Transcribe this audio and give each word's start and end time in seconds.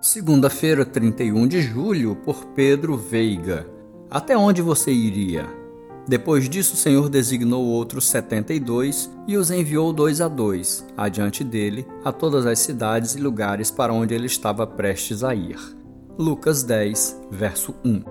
Segunda-feira, 0.00 0.82
31 0.82 1.46
de 1.46 1.60
julho, 1.60 2.16
por 2.16 2.46
Pedro 2.54 2.96
Veiga. 2.96 3.66
Até 4.10 4.34
onde 4.34 4.62
você 4.62 4.90
iria? 4.90 5.46
Depois 6.08 6.48
disso, 6.48 6.72
o 6.72 6.76
Senhor 6.78 7.10
designou 7.10 7.66
outros 7.66 8.08
setenta 8.08 8.54
e 8.54 8.58
dois 8.58 9.10
e 9.28 9.36
os 9.36 9.50
enviou 9.50 9.92
dois 9.92 10.22
a 10.22 10.26
dois, 10.26 10.86
adiante 10.96 11.44
dele, 11.44 11.86
a 12.02 12.10
todas 12.10 12.46
as 12.46 12.60
cidades 12.60 13.14
e 13.14 13.20
lugares 13.20 13.70
para 13.70 13.92
onde 13.92 14.14
ele 14.14 14.24
estava 14.24 14.66
prestes 14.66 15.22
a 15.22 15.34
ir. 15.34 15.58
Lucas 16.18 16.62
10, 16.62 17.20
verso 17.30 17.74
1. 17.84 18.02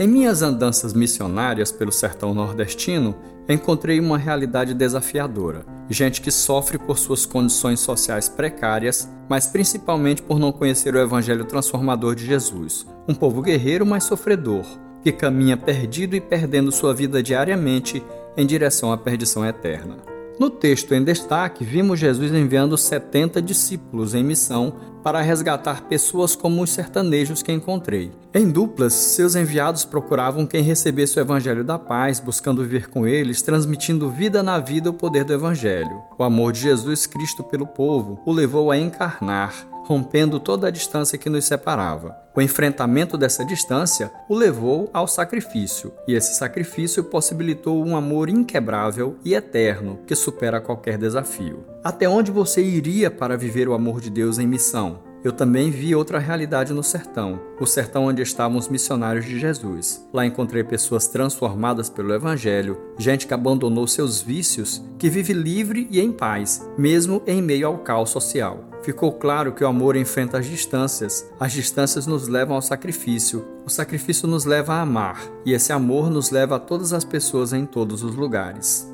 Em 0.00 0.08
minhas 0.08 0.42
andanças 0.42 0.92
missionárias 0.92 1.70
pelo 1.70 1.92
sertão 1.92 2.34
nordestino, 2.34 3.14
encontrei 3.48 4.00
uma 4.00 4.18
realidade 4.18 4.74
desafiadora. 4.74 5.77
Gente 5.90 6.20
que 6.20 6.30
sofre 6.30 6.76
por 6.76 6.98
suas 6.98 7.24
condições 7.24 7.80
sociais 7.80 8.28
precárias, 8.28 9.08
mas 9.28 9.46
principalmente 9.46 10.20
por 10.20 10.38
não 10.38 10.52
conhecer 10.52 10.94
o 10.94 11.00
evangelho 11.00 11.46
transformador 11.46 12.14
de 12.14 12.26
Jesus. 12.26 12.86
Um 13.08 13.14
povo 13.14 13.40
guerreiro, 13.40 13.86
mas 13.86 14.04
sofredor, 14.04 14.66
que 15.02 15.10
caminha 15.10 15.56
perdido 15.56 16.14
e 16.14 16.20
perdendo 16.20 16.70
sua 16.70 16.92
vida 16.92 17.22
diariamente 17.22 18.02
em 18.36 18.46
direção 18.46 18.92
à 18.92 18.98
perdição 18.98 19.46
eterna. 19.46 20.17
No 20.38 20.48
texto 20.48 20.94
em 20.94 21.02
destaque, 21.02 21.64
vimos 21.64 21.98
Jesus 21.98 22.32
enviando 22.32 22.78
70 22.78 23.42
discípulos 23.42 24.14
em 24.14 24.22
missão 24.22 24.72
para 25.02 25.20
resgatar 25.20 25.88
pessoas 25.88 26.36
como 26.36 26.62
os 26.62 26.70
sertanejos 26.70 27.42
que 27.42 27.50
encontrei. 27.50 28.12
Em 28.32 28.48
duplas, 28.48 28.92
seus 28.92 29.34
enviados 29.34 29.84
procuravam 29.84 30.46
quem 30.46 30.62
recebesse 30.62 31.18
o 31.18 31.20
evangelho 31.20 31.64
da 31.64 31.76
paz, 31.76 32.20
buscando 32.20 32.62
viver 32.62 32.88
com 32.88 33.04
eles, 33.04 33.42
transmitindo 33.42 34.10
vida 34.10 34.40
na 34.40 34.60
vida 34.60 34.90
o 34.90 34.94
poder 34.94 35.24
do 35.24 35.32
evangelho. 35.32 36.02
O 36.16 36.22
amor 36.22 36.52
de 36.52 36.60
Jesus 36.60 37.04
Cristo 37.04 37.42
pelo 37.42 37.66
povo 37.66 38.20
o 38.24 38.32
levou 38.32 38.70
a 38.70 38.78
encarnar, 38.78 39.54
rompendo 39.88 40.38
toda 40.38 40.68
a 40.68 40.70
distância 40.70 41.16
que 41.16 41.30
nos 41.30 41.46
separava. 41.46 42.14
O 42.36 42.42
enfrentamento 42.42 43.16
dessa 43.16 43.42
distância 43.42 44.12
o 44.28 44.34
levou 44.34 44.90
ao 44.92 45.08
sacrifício, 45.08 45.94
e 46.06 46.12
esse 46.12 46.34
sacrifício 46.34 47.02
possibilitou 47.02 47.82
um 47.82 47.96
amor 47.96 48.28
inquebrável 48.28 49.16
e 49.24 49.32
eterno 49.32 50.00
que 50.06 50.14
supera 50.14 50.60
qualquer 50.60 50.98
desafio. 50.98 51.64
Até 51.82 52.06
onde 52.06 52.30
você 52.30 52.62
iria 52.62 53.10
para 53.10 53.34
viver 53.34 53.66
o 53.66 53.72
amor 53.72 53.98
de 53.98 54.10
Deus 54.10 54.38
em 54.38 54.46
missão? 54.46 55.08
Eu 55.24 55.32
também 55.32 55.70
vi 55.70 55.94
outra 55.94 56.18
realidade 56.18 56.72
no 56.74 56.82
sertão, 56.82 57.40
o 57.58 57.66
sertão 57.66 58.04
onde 58.04 58.20
estavam 58.20 58.58
os 58.58 58.68
missionários 58.68 59.24
de 59.24 59.38
Jesus. 59.40 60.06
Lá 60.12 60.24
encontrei 60.24 60.62
pessoas 60.62 61.08
transformadas 61.08 61.88
pelo 61.88 62.12
Evangelho, 62.12 62.78
gente 62.98 63.26
que 63.26 63.34
abandonou 63.34 63.86
seus 63.88 64.20
vícios, 64.20 64.84
que 64.98 65.08
vive 65.08 65.32
livre 65.32 65.88
e 65.90 65.98
em 65.98 66.12
paz, 66.12 66.68
mesmo 66.76 67.22
em 67.26 67.42
meio 67.42 67.66
ao 67.66 67.78
caos 67.78 68.10
social. 68.10 68.67
Ficou 68.88 69.12
claro 69.12 69.52
que 69.52 69.62
o 69.62 69.66
amor 69.66 69.96
enfrenta 69.96 70.38
as 70.38 70.46
distâncias, 70.46 71.30
as 71.38 71.52
distâncias 71.52 72.06
nos 72.06 72.26
levam 72.26 72.56
ao 72.56 72.62
sacrifício, 72.62 73.46
o 73.66 73.68
sacrifício 73.68 74.26
nos 74.26 74.46
leva 74.46 74.72
a 74.72 74.80
amar, 74.80 75.20
e 75.44 75.52
esse 75.52 75.74
amor 75.74 76.08
nos 76.08 76.30
leva 76.30 76.56
a 76.56 76.58
todas 76.58 76.94
as 76.94 77.04
pessoas 77.04 77.52
em 77.52 77.66
todos 77.66 78.02
os 78.02 78.14
lugares. 78.14 78.90